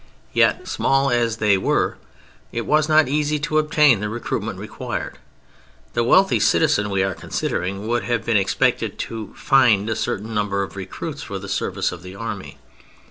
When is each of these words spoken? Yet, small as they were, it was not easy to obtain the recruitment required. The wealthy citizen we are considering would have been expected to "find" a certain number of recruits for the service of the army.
Yet, 0.33 0.67
small 0.67 1.11
as 1.11 1.37
they 1.37 1.59
were, 1.59 1.99
it 2.51 2.65
was 2.65 2.89
not 2.89 3.07
easy 3.07 3.37
to 3.41 3.59
obtain 3.59 3.99
the 3.99 4.09
recruitment 4.09 4.57
required. 4.57 5.19
The 5.93 6.03
wealthy 6.03 6.39
citizen 6.39 6.89
we 6.89 7.03
are 7.03 7.13
considering 7.13 7.85
would 7.87 8.05
have 8.05 8.25
been 8.25 8.35
expected 8.35 8.97
to 8.97 9.31
"find" 9.37 9.87
a 9.91 9.95
certain 9.95 10.33
number 10.33 10.63
of 10.63 10.75
recruits 10.75 11.21
for 11.21 11.37
the 11.37 11.47
service 11.47 11.91
of 11.91 12.01
the 12.01 12.15
army. 12.15 12.57